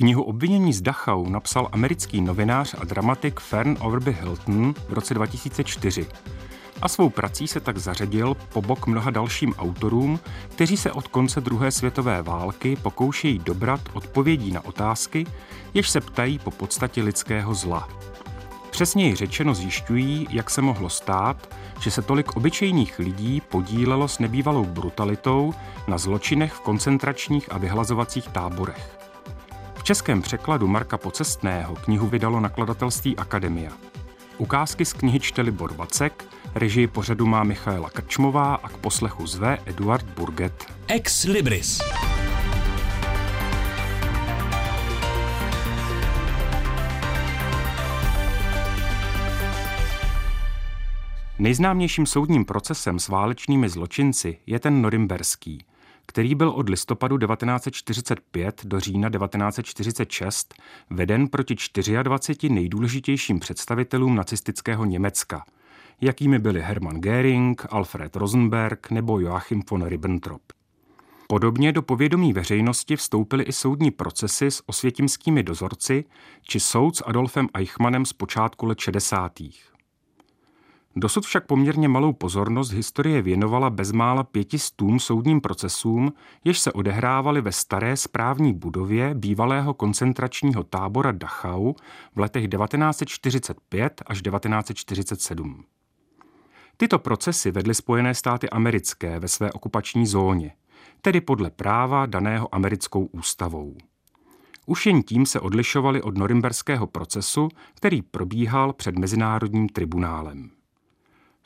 [0.00, 6.06] Knihu Obvinění z Dachau napsal americký novinář a dramatik Fern Overby Hilton v roce 2004
[6.82, 11.40] a svou prací se tak zařadil po bok mnoha dalším autorům, kteří se od konce
[11.40, 15.26] druhé světové války pokoušejí dobrat odpovědí na otázky,
[15.74, 17.88] jež se ptají po podstatě lidského zla.
[18.70, 24.64] Přesněji řečeno zjišťují, jak se mohlo stát, že se tolik obyčejných lidí podílelo s nebývalou
[24.64, 25.54] brutalitou
[25.88, 28.97] na zločinech v koncentračních a vyhlazovacích táborech.
[29.88, 33.72] V českém překladu Marka Pocestného knihu vydalo nakladatelství Akademia.
[34.38, 36.24] Ukázky z knihy čte Libor Vacek,
[36.54, 40.72] režii pořadu má Michaela Krčmová a k poslechu zve Eduard Burget.
[40.86, 41.80] Ex Libris.
[51.38, 55.64] Nejznámějším soudním procesem s válečnými zločinci je ten norimberský,
[56.08, 60.54] který byl od listopadu 1945 do října 1946
[60.90, 61.56] veden proti
[62.02, 65.44] 24 nejdůležitějším představitelům nacistického Německa,
[66.00, 70.42] jakými byli Hermann Göring, Alfred Rosenberg nebo Joachim von Ribbentrop.
[71.28, 76.04] Podobně do povědomí veřejnosti vstoupily i soudní procesy s osvětimskými dozorci
[76.42, 79.32] či soud s Adolfem Eichmannem z počátku let 60.
[81.00, 86.12] Dosud však poměrně malou pozornost historie věnovala bezmála pětistům soudním procesům,
[86.44, 91.72] jež se odehrávaly ve staré správní budově bývalého koncentračního tábora Dachau
[92.14, 95.64] v letech 1945 až 1947.
[96.76, 100.52] Tyto procesy vedly Spojené státy americké ve své okupační zóně,
[101.02, 103.76] tedy podle práva daného americkou ústavou.
[104.66, 110.57] Už jen tím se odlišovali od norimberského procesu, který probíhal před Mezinárodním tribunálem.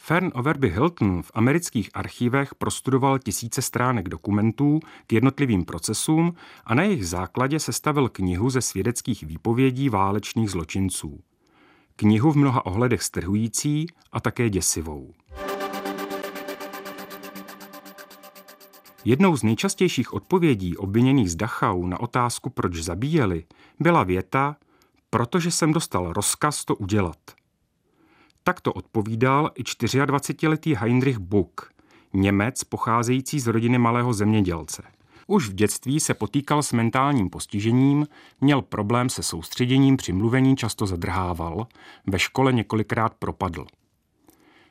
[0.05, 6.83] Fern Overby Hilton v amerických archívech prostudoval tisíce stránek dokumentů k jednotlivým procesům a na
[6.83, 11.21] jejich základě sestavil knihu ze svědeckých výpovědí válečných zločinců.
[11.97, 15.15] Knihu v mnoha ohledech strhující a také děsivou.
[19.05, 23.45] Jednou z nejčastějších odpovědí obviněných z Dachau na otázku, proč zabíjeli,
[23.81, 24.57] byla věta,
[25.11, 27.19] protože jsem dostal rozkaz to udělat–
[28.45, 31.61] Takto odpovídal i 24-letý Heinrich Buck,
[32.13, 34.83] Němec pocházející z rodiny malého zemědělce.
[35.27, 38.07] Už v dětství se potýkal s mentálním postižením,
[38.41, 41.67] měl problém se soustředěním při mluvení, často zadrhával,
[42.07, 43.67] ve škole několikrát propadl.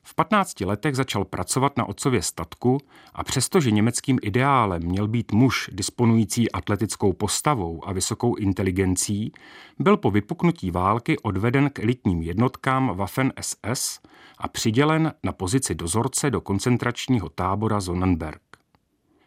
[0.03, 2.77] V 15 letech začal pracovat na otcově statku
[3.13, 9.31] a přestože německým ideálem měl být muž disponující atletickou postavou a vysokou inteligencí,
[9.79, 13.99] byl po vypuknutí války odveden k elitním jednotkám Waffen SS
[14.37, 18.41] a přidělen na pozici dozorce do koncentračního tábora Sonnenberg.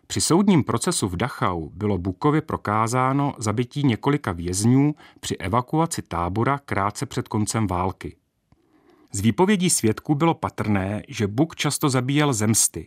[0.07, 7.07] Při soudním procesu v Dachau bylo Bukově prokázáno zabití několika vězňů při evakuaci tábora krátce
[7.07, 8.17] před koncem války–
[9.15, 12.87] z výpovědí svědků bylo patrné, že Buk často zabíjel zemsty,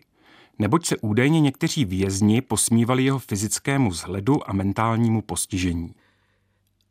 [0.60, 5.94] neboť se údajně někteří vězni posmívali jeho fyzickému vzhledu a mentálnímu postižení.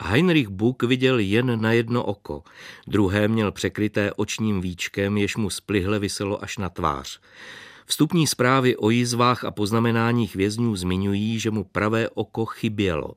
[0.03, 2.43] Heinrich Buk viděl jen na jedno oko,
[2.87, 7.21] druhé měl překryté očním víčkem, jež mu splihle vyselo až na tvář.
[7.87, 13.15] Vstupní zprávy o jizvách a poznamenáních vězňů zmiňují, že mu pravé oko chybělo.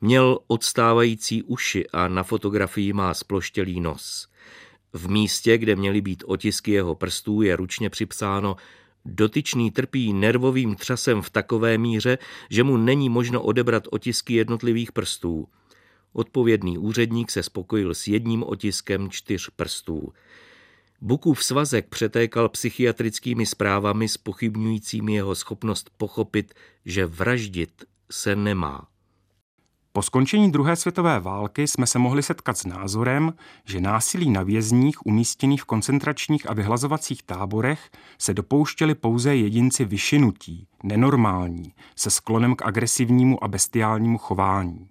[0.00, 4.28] Měl odstávající uši a na fotografii má sploštělý nos.
[4.92, 8.56] V místě, kde měly být otisky jeho prstů, je ručně připsáno
[9.08, 12.18] Dotyčný trpí nervovým třasem v takové míře,
[12.50, 15.48] že mu není možno odebrat otisky jednotlivých prstů.
[16.12, 20.12] Odpovědný úředník se spokojil s jedním otiskem čtyř prstů.
[21.00, 26.54] Bukův svazek přetékal psychiatrickými zprávami spochybňujícími jeho schopnost pochopit,
[26.84, 28.88] že vraždit se nemá.
[29.96, 33.32] Po skončení druhé světové války jsme se mohli setkat s názorem,
[33.64, 40.66] že násilí na vězních umístěných v koncentračních a vyhlazovacích táborech se dopouštěli pouze jedinci vyšinutí,
[40.82, 44.88] nenormální, se sklonem k agresivnímu a bestiálnímu chování.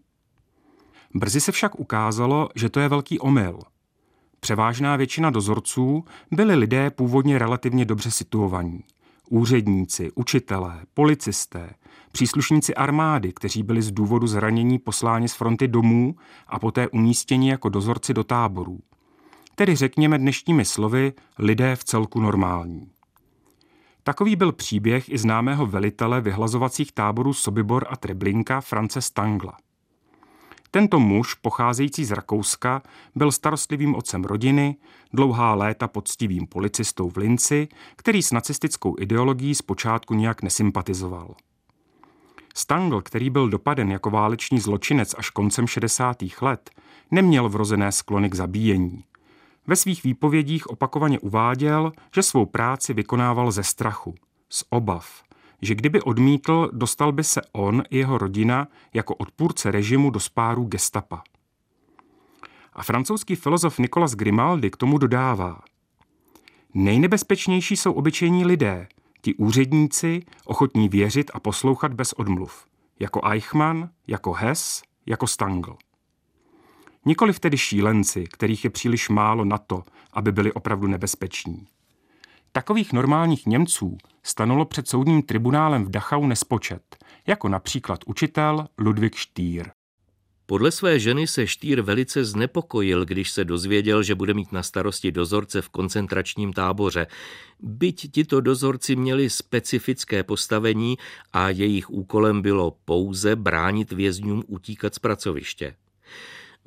[1.13, 3.59] Brzy se však ukázalo, že to je velký omyl.
[4.39, 8.83] Převážná většina dozorců byli lidé původně relativně dobře situovaní.
[9.29, 11.69] Úředníci, učitelé, policisté,
[12.15, 16.15] příslušníci armády, kteří byli z důvodu zranění posláni z fronty domů
[16.47, 18.79] a poté umístěni jako dozorci do táborů.
[19.55, 22.91] Tedy řekněme dnešními slovy lidé v celku normální.
[24.03, 29.57] Takový byl příběh i známého velitele vyhlazovacích táborů Sobibor a Treblinka France Stangla.
[30.71, 32.81] Tento muž, pocházející z Rakouska,
[33.15, 34.75] byl starostlivým otcem rodiny,
[35.13, 41.35] dlouhá léta poctivým policistou v Linci, který s nacistickou ideologií zpočátku nijak nesympatizoval.
[42.57, 46.17] Stangl, který byl dopaden jako válečný zločinec až koncem 60.
[46.41, 46.69] let,
[47.11, 49.03] neměl vrozené sklony k zabíjení.
[49.67, 54.15] Ve svých výpovědích opakovaně uváděl, že svou práci vykonával ze strachu,
[54.49, 55.23] z obav,
[55.61, 60.63] že kdyby odmítl, dostal by se on i jeho rodina jako odpůrce režimu do spáru
[60.63, 61.23] gestapa.
[62.73, 65.61] A francouzský filozof Nicolas Grimaldi k tomu dodává.
[66.73, 68.87] Nejnebezpečnější jsou obyčejní lidé,
[69.25, 72.67] ti úředníci, ochotní věřit a poslouchat bez odmluv,
[72.99, 75.77] jako Eichmann, jako Hess, jako Stangl.
[77.05, 79.83] Nikoliv tedy šílenci, kterých je příliš málo na to,
[80.13, 81.67] aby byli opravdu nebezpeční.
[82.51, 89.71] Takových normálních Němců stanulo před soudním tribunálem v Dachau nespočet, jako například učitel Ludwig Stýr.
[90.47, 95.11] Podle své ženy se Štýr velice znepokojil, když se dozvěděl, že bude mít na starosti
[95.11, 97.07] dozorce v koncentračním táboře.
[97.59, 100.97] Byť tito dozorci měli specifické postavení
[101.33, 105.75] a jejich úkolem bylo pouze bránit vězňům utíkat z pracoviště.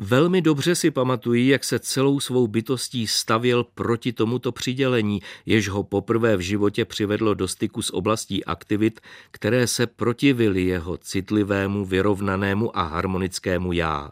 [0.01, 5.83] Velmi dobře si pamatují, jak se celou svou bytostí stavěl proti tomuto přidělení, jež ho
[5.83, 9.01] poprvé v životě přivedlo do styku s oblastí aktivit,
[9.31, 14.11] které se protivily jeho citlivému, vyrovnanému a harmonickému já.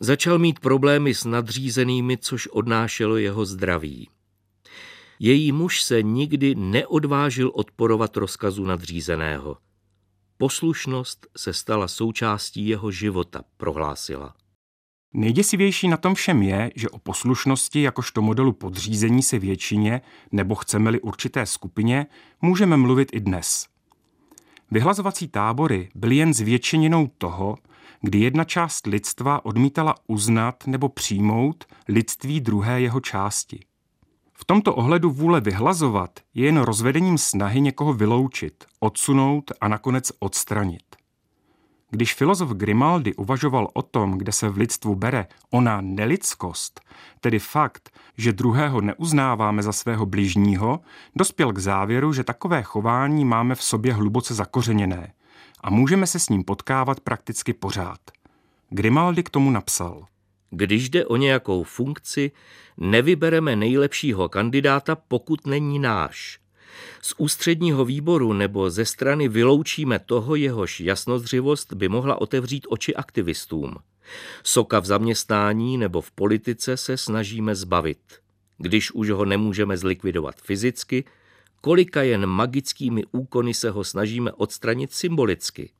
[0.00, 4.08] Začal mít problémy s nadřízenými, což odnášelo jeho zdraví.
[5.18, 9.56] Její muž se nikdy neodvážil odporovat rozkazu nadřízeného.
[10.38, 14.34] Poslušnost se stala součástí jeho života, prohlásila.
[15.16, 20.00] Nejděsivější na tom všem je, že o poslušnosti jakožto modelu podřízení se většině,
[20.32, 22.06] nebo chceme-li určité skupině,
[22.42, 23.66] můžeme mluvit i dnes.
[24.70, 27.56] Vyhlazovací tábory byly jen zvětšeninou toho,
[28.00, 33.60] kdy jedna část lidstva odmítala uznat nebo přijmout lidství druhé jeho části.
[34.32, 40.93] V tomto ohledu vůle vyhlazovat je jen rozvedením snahy někoho vyloučit, odsunout a nakonec odstranit.
[41.94, 46.80] Když filozof Grimaldi uvažoval o tom, kde se v lidstvu bere ona nelidskost,
[47.20, 50.80] tedy fakt, že druhého neuznáváme za svého bližního,
[51.16, 55.12] dospěl k závěru, že takové chování máme v sobě hluboce zakořeněné
[55.60, 58.00] a můžeme se s ním potkávat prakticky pořád.
[58.70, 60.06] Grimaldi k tomu napsal.
[60.50, 62.30] Když jde o nějakou funkci,
[62.76, 66.43] nevybereme nejlepšího kandidáta, pokud není náš.
[67.02, 73.76] Z ústředního výboru nebo ze strany vyloučíme toho, jehož jasnozřivost by mohla otevřít oči aktivistům.
[74.42, 77.98] Soka v zaměstnání nebo v politice se snažíme zbavit.
[78.58, 81.04] Když už ho nemůžeme zlikvidovat fyzicky,
[81.60, 85.70] kolika jen magickými úkony se ho snažíme odstranit symbolicky.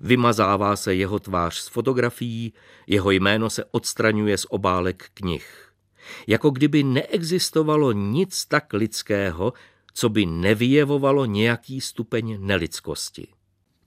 [0.00, 2.52] Vymazává se jeho tvář z fotografií,
[2.86, 5.72] jeho jméno se odstraňuje z obálek knih.
[6.26, 9.52] Jako kdyby neexistovalo nic tak lidského,
[9.98, 13.26] co by nevyjevovalo nějaký stupeň nelidskosti.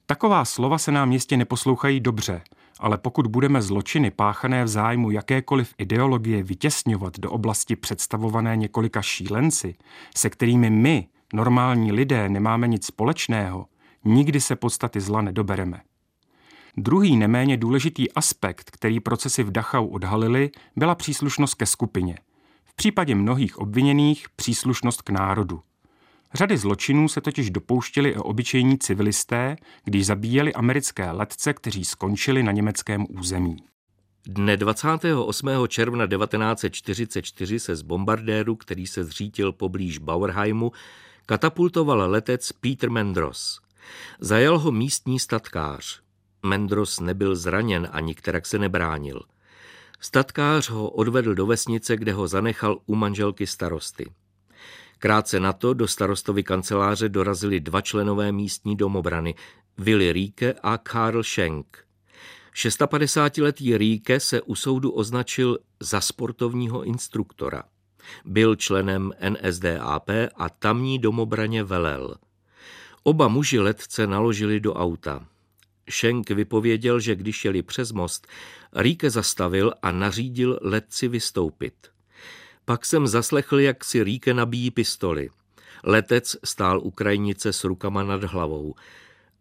[0.05, 2.41] Taková slova se nám jistě neposlouchají dobře,
[2.79, 9.75] ale pokud budeme zločiny páchané v zájmu jakékoliv ideologie vytěsňovat do oblasti představované několika šílenci,
[10.17, 13.65] se kterými my, normální lidé, nemáme nic společného,
[14.05, 15.81] nikdy se podstaty zla nedobereme.
[16.77, 22.17] Druhý neméně důležitý aspekt, který procesy v Dachau odhalili, byla příslušnost ke skupině.
[22.65, 25.61] V případě mnohých obviněných příslušnost k národu.
[26.33, 32.51] Řady zločinů se totiž dopouštěli i obyčejní civilisté, když zabíjeli americké letce, kteří skončili na
[32.51, 33.57] německém území.
[34.27, 35.49] Dne 28.
[35.67, 40.71] června 1944 se z bombardéru, který se zřítil poblíž Bauerheimu,
[41.25, 43.59] katapultoval letec Peter Mendros.
[44.19, 46.01] Zajal ho místní statkář.
[46.43, 49.21] Mendros nebyl zraněn ani kterak se nebránil.
[49.99, 54.11] Statkář ho odvedl do vesnice, kde ho zanechal u manželky starosty.
[55.01, 59.35] Krátce na to do starostovy kanceláře dorazili dva členové místní domobrany,
[59.77, 61.85] Willy Ríke a Karl Schenk.
[62.55, 67.63] 56-letý Ríke se u soudu označil za sportovního instruktora.
[68.25, 72.15] Byl členem NSDAP a tamní domobraně velel.
[73.03, 75.25] Oba muži letce naložili do auta.
[75.89, 78.27] Schenk vypověděl, že když jeli přes most,
[78.73, 81.90] Ríke zastavil a nařídil letci vystoupit.
[82.71, 85.29] Pak jsem zaslechl, jak si Ríke nabíjí pistoli.
[85.83, 88.75] Letec stál u krajnice s rukama nad hlavou.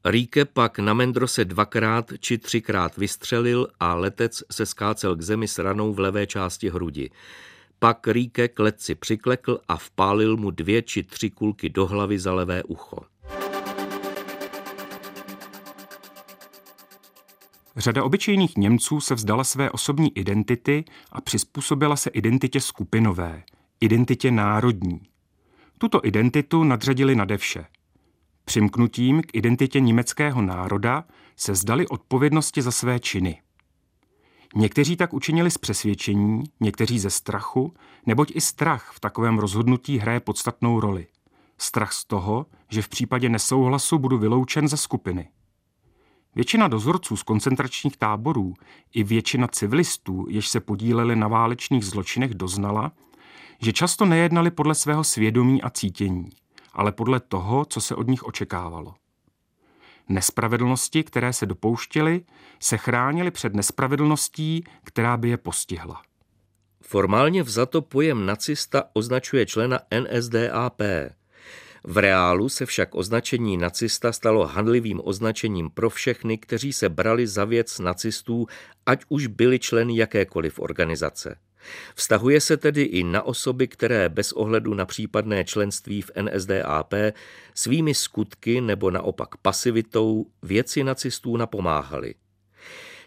[0.05, 5.59] Ríke pak na Mendrose dvakrát či třikrát vystřelil a letec se skácel k zemi s
[5.59, 7.11] ranou v levé části hrudi.
[7.79, 12.33] Pak Ríke k letci přiklekl a vpálil mu dvě či tři kulky do hlavy za
[12.33, 12.99] levé ucho.
[17.81, 23.43] Řada obyčejných Němců se vzdala své osobní identity a přizpůsobila se identitě skupinové,
[23.81, 25.01] identitě národní.
[25.79, 27.67] Tuto identitu nadřadili nade vše.
[28.45, 31.05] Přimknutím k identitě německého národa
[31.37, 33.41] se zdali odpovědnosti za své činy.
[34.55, 37.75] Někteří tak učinili z přesvědčení, někteří ze strachu,
[38.07, 41.07] neboť i strach v takovém rozhodnutí hraje podstatnou roli.
[41.59, 45.29] Strach z toho, že v případě nesouhlasu budu vyloučen ze skupiny.
[46.35, 48.55] Většina dozorců z koncentračních táborů
[48.95, 52.93] i většina civilistů, jež se podíleli na válečných zločinech, doznala,
[53.63, 56.31] že často nejednali podle svého svědomí a cítění,
[56.73, 58.95] ale podle toho, co se od nich očekávalo.
[60.09, 62.25] Nespravedlnosti, které se dopouštěly,
[62.61, 66.03] se chránili před nespravedlností, která by je postihla.
[66.83, 70.81] Formálně vzato pojem nacista označuje člena NSDAP.
[71.85, 77.45] V reálu se však označení nacista stalo handlivým označením pro všechny, kteří se brali za
[77.45, 78.47] věc nacistů,
[78.87, 81.37] ať už byli členy jakékoliv organizace.
[81.95, 86.95] Vztahuje se tedy i na osoby, které bez ohledu na případné členství v NSDAP
[87.55, 92.15] svými skutky nebo naopak pasivitou věci nacistů napomáhali.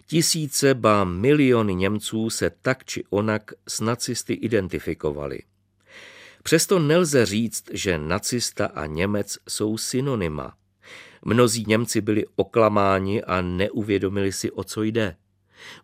[0.07, 5.39] Tisíce ba miliony Němců se tak či onak s nacisty identifikovali.
[6.43, 10.53] Přesto nelze říct, že nacista a Němec jsou synonyma.
[11.25, 15.15] Mnozí Němci byli oklamáni a neuvědomili si, o co jde.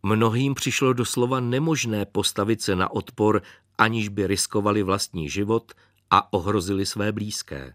[0.04, 3.42] Mnohým přišlo doslova nemožné postavit se na odpor,
[3.78, 5.72] aniž by riskovali vlastní život
[6.10, 7.74] a ohrozili své blízké.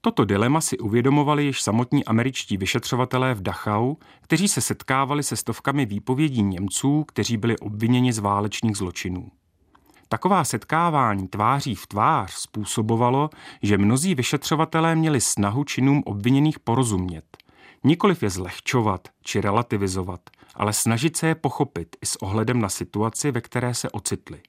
[0.00, 5.86] Toto dilema si uvědomovali již samotní američtí vyšetřovatelé v Dachau, kteří se setkávali se stovkami
[5.86, 9.30] výpovědí Němců, kteří byli obviněni z válečných zločinů.
[10.08, 13.30] Taková setkávání tváří v tvář způsobovalo,
[13.62, 17.24] že mnozí vyšetřovatelé měli snahu činům obviněných porozumět,
[17.84, 20.20] nikoliv je zlehčovat či relativizovat,
[20.54, 24.40] ale snažit se je pochopit i s ohledem na situaci, ve které se ocitli.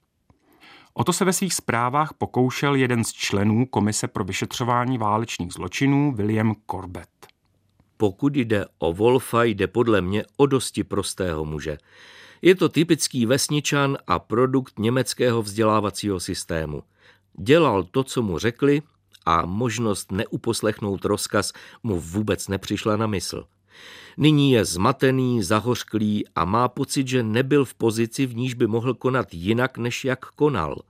[0.94, 6.14] O to se ve svých zprávách pokoušel jeden z členů Komise pro vyšetřování válečných zločinů
[6.16, 7.28] William Corbett.
[7.98, 11.78] Pokud jde o Wolfa, jde podle mě o dosti prostého muže.
[12.42, 16.84] Je to typický vesničan a produkt německého vzdělávacího systému.
[17.40, 18.82] Dělal to, co mu řekli
[19.26, 21.54] a možnost neuposlechnout rozkaz
[21.84, 23.44] mu vůbec nepřišla na mysl.
[24.18, 28.94] Nyní je zmatený, zahořklý a má pocit, že nebyl v pozici, v níž by mohl
[28.94, 30.82] konat jinak, než jak konal.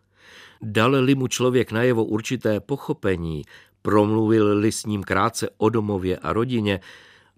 [0.62, 3.44] Dal-li mu člověk najevo určité pochopení,
[3.82, 6.80] promluvil-li s ním krátce o domově a rodině,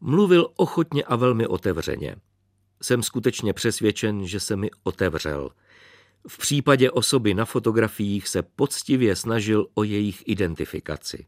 [0.01, 2.15] mluvil ochotně a velmi otevřeně.
[2.81, 5.49] Jsem skutečně přesvědčen, že se mi otevřel.
[6.27, 11.25] V případě osoby na fotografiích se poctivě snažil o jejich identifikaci.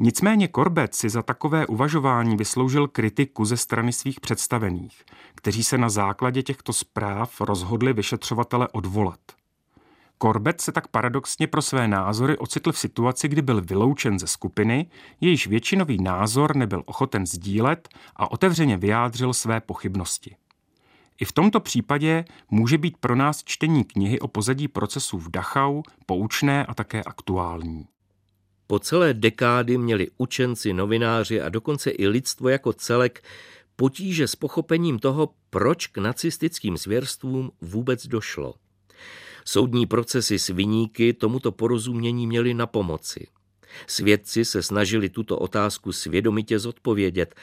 [0.00, 5.88] Nicméně Korbet si za takové uvažování vysloužil kritiku ze strany svých představených, kteří se na
[5.88, 9.20] základě těchto zpráv rozhodli vyšetřovatele odvolat.
[10.18, 14.90] Korbet se tak paradoxně pro své názory ocitl v situaci, kdy byl vyloučen ze skupiny,
[15.20, 20.36] jejíž většinový názor nebyl ochoten sdílet a otevřeně vyjádřil své pochybnosti.
[21.20, 25.82] I v tomto případě může být pro nás čtení knihy o pozadí procesů v Dachau
[26.06, 27.84] poučné a také aktuální.
[28.66, 33.24] Po celé dekády měli učenci, novináři a dokonce i lidstvo jako celek
[33.76, 38.54] potíže s pochopením toho, proč k nacistickým zvěrstvům vůbec došlo.
[39.44, 43.26] Soudní procesy s viníky tomuto porozumění měly na pomoci.
[43.86, 47.34] Svědci se snažili tuto otázku svědomitě zodpovědět,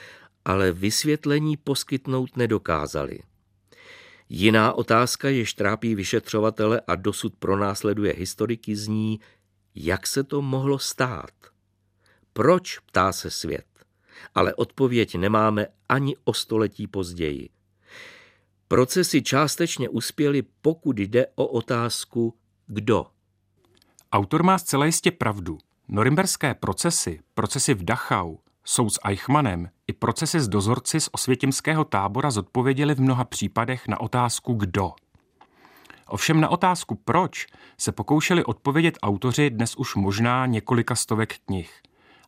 [0.45, 3.19] ale vysvětlení poskytnout nedokázali.
[4.29, 9.19] Jiná otázka, jež trápí vyšetřovatele a dosud pronásleduje historiky, zní,
[9.75, 11.31] jak se to mohlo stát?
[12.33, 13.65] Proč, ptá se svět?
[14.35, 17.49] Ale odpověď nemáme ani o století později.
[18.67, 22.33] Procesy částečně uspěly, pokud jde o otázku
[22.67, 23.05] kdo.
[24.11, 25.57] Autor má zcela jistě pravdu.
[25.87, 32.31] Norimberské procesy, procesy v Dachau, soud s Eichmannem i procesy s dozorci z osvětimského tábora
[32.31, 34.91] zodpověděli v mnoha případech na otázku kdo.
[36.07, 41.81] Ovšem na otázku proč se pokoušeli odpovědět autoři dnes už možná několika stovek knih.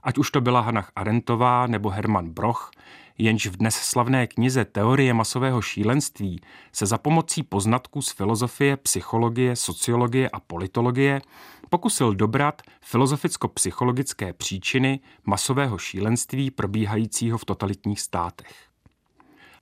[0.04, 2.72] Ať už to byla Hannah Arendtová nebo Hermann Broch,
[3.18, 9.56] jenž v dnes slavné knize Teorie masového šílenství se za pomocí poznatků z filozofie, psychologie,
[9.56, 11.22] sociologie a politologie
[11.70, 18.68] pokusil dobrat filozoficko-psychologické příčiny masového šílenství probíhajícího v totalitních státech.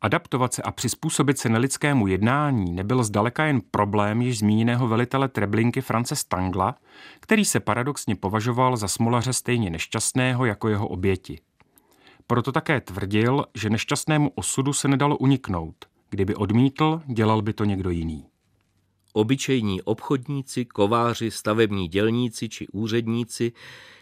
[0.02, 5.82] Adaptovat se a přizpůsobit se nelidskému jednání nebyl zdaleka jen problém již zmíněného velitele Treblinky
[5.82, 6.76] France Stangla,
[7.20, 11.40] který se paradoxně považoval za smolaře stejně nešťastného jako jeho oběti.
[12.28, 15.76] Proto také tvrdil, že nešťastnému osudu se nedalo uniknout.
[16.10, 18.26] Kdyby odmítl, dělal by to někdo jiný.
[19.14, 23.52] obyčejní obchodníci, kováři, stavební dělníci či úředníci,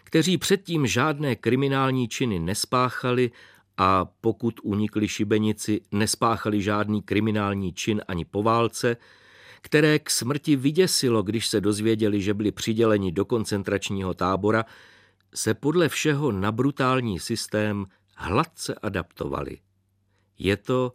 [0.04, 3.30] kteří předtím žádné kriminální činy nespáchali
[3.76, 8.96] a pokud unikli šibenici, nespáchali žádný kriminální čin ani po válce,
[9.60, 14.64] které k smrti vyděsilo, když se dozvěděli, že byli přiděleni do koncentračního tábora,
[15.34, 17.86] se podle všeho na brutální systém
[18.16, 19.58] hladce adaptovali.
[20.38, 20.92] Je to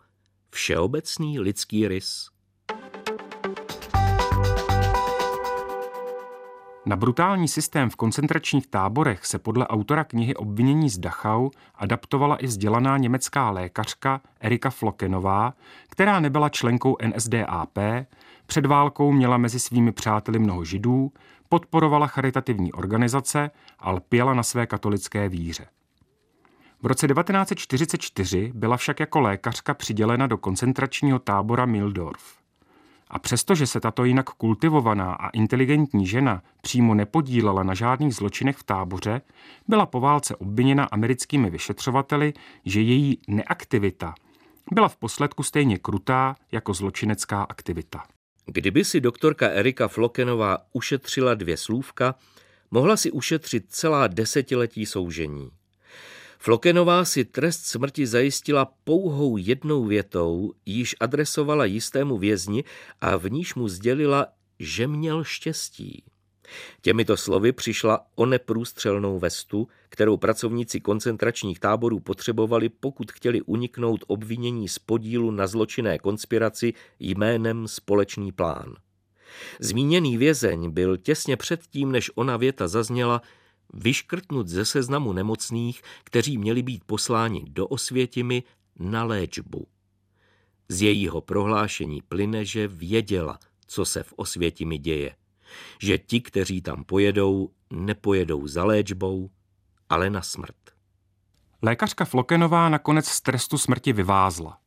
[0.50, 2.30] všeobecný lidský rys.
[6.86, 12.46] Na brutální systém v koncentračních táborech se podle autora knihy Obvinění z Dachau adaptovala i
[12.46, 15.54] vzdělaná německá lékařka Erika Flokenová,
[15.90, 17.78] která nebyla členkou NSDAP,
[18.46, 21.12] před válkou měla mezi svými přáteli mnoho židů,
[21.50, 25.66] podporovala charitativní organizace a lpěla na své katolické víře.
[26.82, 32.40] V roce 1944 byla však jako lékařka přidělena do koncentračního tábora Mildorf.
[33.08, 38.64] A přestože se tato jinak kultivovaná a inteligentní žena přímo nepodílela na žádných zločinech v
[38.64, 39.22] táboře,
[39.68, 42.34] byla po válce obviněna americkými vyšetřovateli,
[42.66, 44.14] že její neaktivita
[44.72, 48.04] byla v posledku stejně krutá jako zločinecká aktivita.
[48.46, 52.16] Kdyby si doktorka Erika Flokenová ušetřila dvě slůvka,
[52.72, 55.50] mohla si ušetřit celá desetiletí soužení.
[56.42, 62.64] Flokenová si trest smrti zajistila pouhou jednou větou, již adresovala jistému vězni
[63.02, 64.28] a v níž mu sdělila,
[64.60, 66.04] že měl štěstí.
[66.82, 74.68] Těmito slovy přišla o neprůstřelnou vestu, kterou pracovníci koncentračních táborů potřebovali, pokud chtěli uniknout obvinění
[74.68, 78.76] z podílu na zločinné konspiraci jménem Společný plán.
[79.60, 83.22] Zmíněný vězeň byl těsně předtím, než ona věta zazněla,
[83.74, 88.44] vyškrtnut ze seznamu nemocných, kteří měli být posláni do Osvětimi
[88.80, 89.68] na léčbu.
[90.70, 95.16] Z jejího prohlášení plyne, že věděla, co se v Osvětimi děje.
[95.80, 99.30] Že ti, kteří tam pojedou, nepojedou za léčbou,
[99.90, 100.56] ale na smrt.
[101.62, 104.58] Lékařka Flokenová nakonec z trestu smrti vyvázla.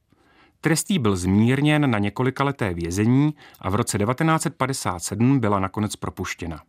[0.61, 6.63] Trestí byl zmírněn na několikaleté vězení a v roce 1957 byla nakonec propuštěna.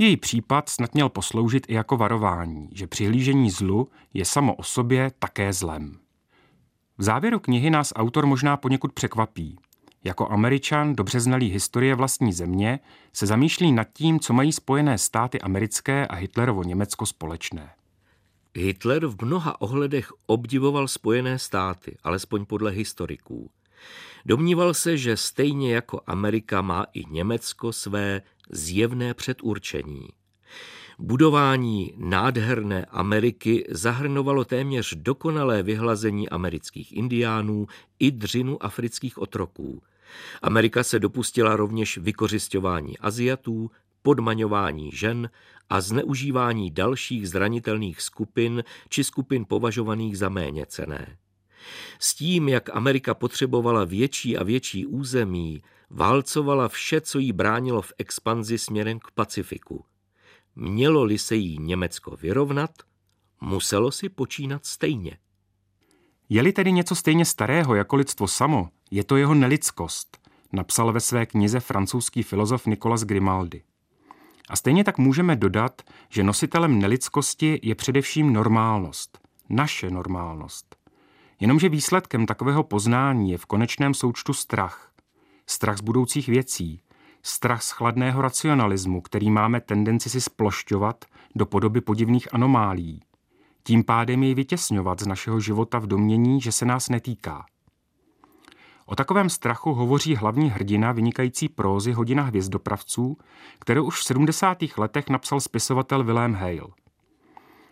[0.00, 5.10] Její případ snad měl posloužit i jako varování, že přihlížení zlu je samo o sobě
[5.18, 5.98] také zlem.
[6.98, 9.58] V závěru knihy nás autor možná poněkud překvapí.
[10.04, 12.80] Jako američan, dobře znalý historie vlastní země,
[13.12, 17.70] se zamýšlí nad tím, co mají spojené státy americké a Hitlerovo Německo společné.
[18.54, 23.50] Hitler v mnoha ohledech obdivoval Spojené státy, alespoň podle historiků.
[24.26, 30.08] Domníval se, že stejně jako Amerika má i Německo své zjevné předurčení.
[30.98, 37.66] Budování nádherné Ameriky zahrnovalo téměř dokonalé vyhlazení amerických indiánů
[37.98, 39.82] i dřinu afrických otroků.
[40.42, 43.70] Amerika se dopustila rovněž vykořišťování Aziatů,
[44.02, 45.30] podmaňování žen
[45.70, 51.16] a zneužívání dalších zranitelných skupin či skupin považovaných za méně cené.
[51.98, 57.92] S tím, jak Amerika potřebovala větší a větší území, válcovala vše, co jí bránilo v
[57.98, 59.84] expanzi směrem k Pacifiku.
[60.56, 62.70] Mělo-li se jí Německo vyrovnat,
[63.40, 65.18] muselo si počínat stejně.
[66.28, 70.18] Je-li tedy něco stejně starého jako lidstvo samo, je to jeho nelidskost,
[70.52, 73.62] napsal ve své knize francouzský filozof Nicolas Grimaldi.
[74.48, 80.76] A stejně tak můžeme dodat, že nositelem nelidskosti je především normálnost, naše normálnost.
[81.40, 84.89] Jenomže výsledkem takového poznání je v konečném součtu strach.
[85.50, 86.80] Strach z budoucích věcí,
[87.22, 93.02] strach z chladného racionalismu, který máme tendenci si splošťovat do podoby podivných anomálí.
[93.62, 97.46] Tím pádem jej vytěsňovat z našeho života v domění, že se nás netýká.
[98.86, 103.16] O takovém strachu hovoří hlavní hrdina vynikající prózy Hodina hvězdopravců,
[103.58, 104.58] kterou už v 70.
[104.76, 106.70] letech napsal spisovatel Wilhelm Hale.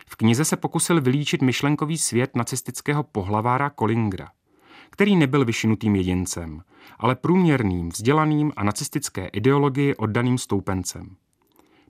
[0.07, 4.29] V knize se pokusil vylíčit myšlenkový svět nacistického pohlavára Kolingra,
[4.91, 6.63] který nebyl vyšinutým jedincem,
[6.99, 11.17] ale průměrným, vzdělaným a nacistické ideologii oddaným stoupencem.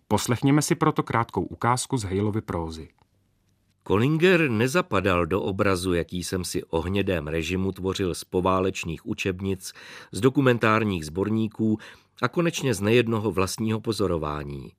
[0.08, 2.88] Poslechněme si proto krátkou ukázku z Haleovy prózy.
[3.82, 9.72] Kollinger nezapadal do obrazu, jaký jsem si o hnědém režimu tvořil z poválečných učebnic,
[10.12, 11.78] z dokumentárních sborníků
[12.22, 14.72] a konečně z nejednoho vlastního pozorování.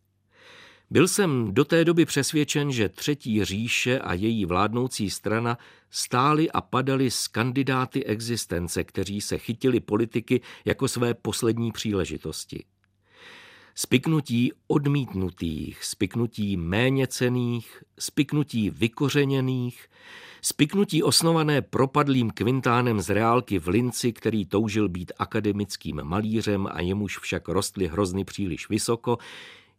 [0.92, 5.58] Byl jsem do té doby přesvědčen, že Třetí říše a její vládnoucí strana
[5.90, 12.64] stály a padaly z kandidáty existence, kteří se chytili politiky jako své poslední příležitosti.
[13.76, 19.88] spiknutí odmítnutých, spiknutí méněcených, spiknutí vykořeněných,
[20.42, 27.18] spiknutí osnované propadlým kvintánem z reálky v Linci, který toužil být akademickým malířem a jemuž
[27.18, 29.18] však rostly hrozny příliš vysoko,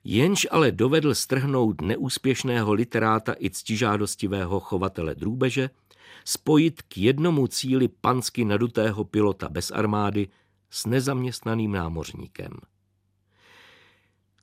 [0.05, 5.71] jenž ale dovedl strhnout neúspěšného literáta i ctižádostivého chovatele drůbeže,
[6.25, 10.29] spojit k jednomu cíli pansky nadutého pilota bez armády
[10.71, 12.53] s nezaměstnaným námořníkem.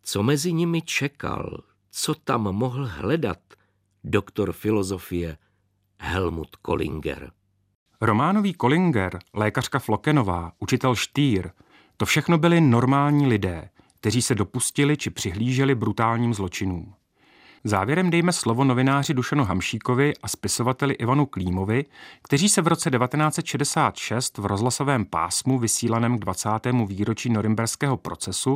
[0.03, 3.39] Co mezi nimi čekal, co tam mohl hledat
[4.03, 5.37] doktor filozofie
[5.99, 7.31] Helmut Kollinger.
[8.01, 11.49] Románový Kollinger, lékařka Flokenová, učitel Štýr,
[11.97, 16.93] to všechno byli normální lidé, kteří se dopustili či přihlíželi brutálním zločinům.
[17.63, 21.85] Závěrem dejme slovo novináři Dušanu Hamšíkovi a spisovateli Ivanu Klímovi,
[22.23, 26.49] kteří se v roce 1966 v rozhlasovém pásmu vysílaném k 20.
[26.87, 28.55] výročí norimberského procesu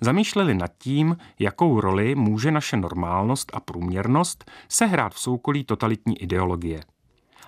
[0.00, 6.80] zamýšleli nad tím, jakou roli může naše normálnost a průměrnost sehrát v soukolí totalitní ideologie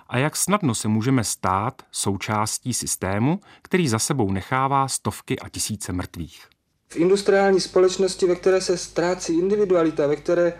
[0.07, 5.93] a jak snadno se můžeme stát součástí systému, který za sebou nechává stovky a tisíce
[5.93, 6.54] mrtvých.
[6.89, 10.53] V industriální společnosti, ve které se ztrácí individualita, ve které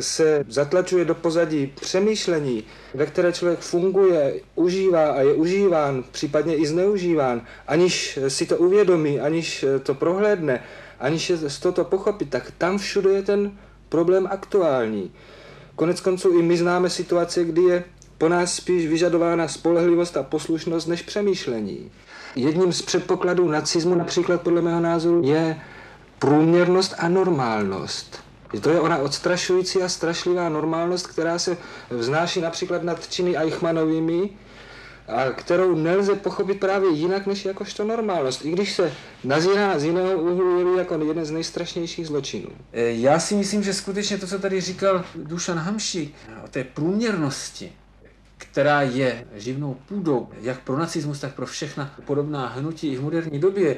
[0.00, 6.66] se zatlačuje do pozadí přemýšlení, ve které člověk funguje, užívá a je užíván, případně i
[6.66, 10.64] zneužíván, aniž si to uvědomí, aniž to prohlédne,
[11.00, 15.12] aniž je z toho pochopit, tak tam všude je ten problém aktuální.
[15.76, 17.84] Konec konců i my známe situace, kdy je
[18.18, 21.90] po nás spíš vyžadována spolehlivost a poslušnost než přemýšlení.
[22.36, 25.60] Jedním z předpokladů nacismu například podle mého názoru je
[26.18, 28.22] průměrnost a normálnost.
[28.60, 31.56] To je ona odstrašující a strašlivá normálnost, která se
[31.90, 34.30] vznáší například nad činy Eichmannovými,
[35.08, 38.92] a kterou nelze pochopit právě jinak než jakožto normálnost, i když se
[39.24, 42.48] nazírá z jiného úhlu jako jeden z nejstrašnějších zločinů.
[42.72, 47.72] E, já si myslím, že skutečně to, co tady říkal Dušan Hamši o té průměrnosti,
[48.38, 53.38] která je živnou půdou jak pro nacismus, tak pro všechna podobná hnutí i v moderní
[53.38, 53.76] době,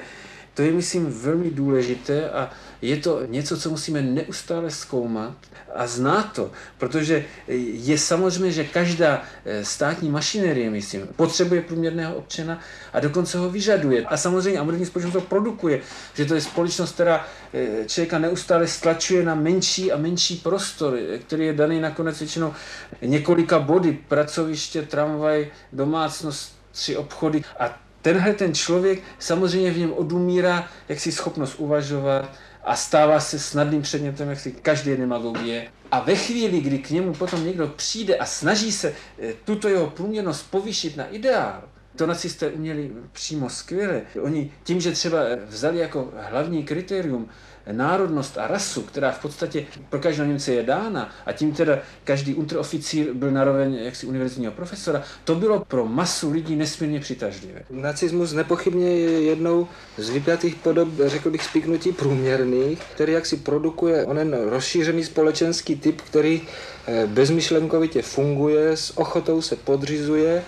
[0.59, 2.51] to je, myslím, velmi důležité a
[2.83, 5.35] je to něco, co musíme neustále zkoumat
[5.75, 7.25] a znát to, protože
[7.73, 12.61] je samozřejmě, že každá eh, státní mašinerie, myslím, potřebuje průměrného občana
[12.93, 14.05] a dokonce ho vyžaduje.
[14.05, 15.81] A samozřejmě a moderní společnost to produkuje,
[16.15, 21.19] že to je společnost, která eh, člověka neustále stlačuje na menší a menší prostor, eh,
[21.19, 22.55] který je daný nakonec většinou
[23.03, 30.69] několika body, pracoviště, tramvaj, domácnost, tři obchody a tenhle ten člověk samozřejmě v něm odumírá
[30.89, 32.31] jaksi schopnost uvažovat
[32.65, 35.69] a stává se snadným předmětem jaksi každé demagogie.
[35.91, 39.87] A ve chvíli, kdy k němu potom někdo přijde a snaží se eh, tuto jeho
[39.87, 41.63] průměrnost povýšit na ideál,
[41.97, 44.03] to nacisté uměli přímo skvěle.
[44.23, 47.29] Oni tím, že třeba vzali jako hlavní kritérium
[47.73, 52.35] národnost a rasu, která v podstatě pro každého Němce je dána, a tím teda každý
[52.35, 57.63] unteroficír byl naroveň jaksi univerzitního profesora, to bylo pro masu lidí nesmírně přitažlivé.
[57.71, 64.37] Nacismus nepochybně je jednou z vypjatých podob, řekl bych, spíknutí průměrných, který jaksi produkuje onen
[64.49, 66.43] rozšířený společenský typ, který
[66.87, 70.45] eh, bezmyšlenkovitě funguje, s ochotou se podřizuje,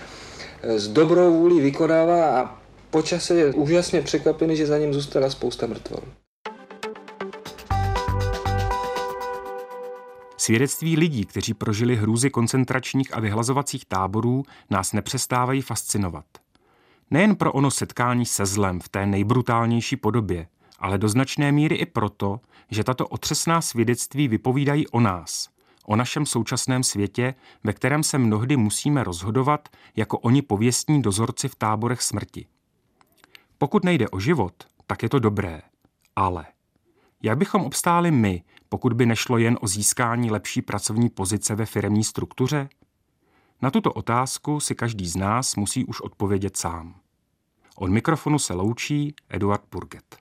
[0.63, 5.67] eh, s dobrou vůli vykonává a počase je úžasně překvapený, že za ním zůstala spousta
[5.67, 6.20] mrtvol.
[10.41, 16.25] Svědectví lidí, kteří prožili hrůzy koncentračních a vyhlazovacích táborů, nás nepřestávají fascinovat.
[17.11, 20.47] Nejen pro ono setkání se zlem v té nejbrutálnější podobě,
[20.79, 22.39] ale do značné míry i proto,
[22.71, 25.49] že tato otřesná svědectví vypovídají o nás,
[25.85, 31.55] o našem současném světě, ve kterém se mnohdy musíme rozhodovat jako oni pověstní dozorci v
[31.55, 32.45] táborech smrti.
[33.57, 34.53] Pokud nejde o život,
[34.87, 35.61] tak je to dobré,
[36.15, 36.45] ale
[37.23, 42.03] jak bychom obstáli my, pokud by nešlo jen o získání lepší pracovní pozice ve firemní
[42.03, 42.69] struktuře?
[43.61, 46.95] Na tuto otázku si každý z nás musí už odpovědět sám.
[47.75, 50.15] Od mikrofonu se loučí Eduard Burget.